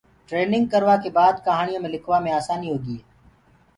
ٽرينگ 0.29 0.65
ڪروآ 0.71 0.95
ڪي 1.03 1.09
باد 1.17 1.35
ڪهانيونٚ 1.45 1.83
مي 1.83 1.89
لِکوآ 1.93 2.17
مي 2.23 2.31
آساني 2.39 2.67
هوگئي۔ 2.71 2.97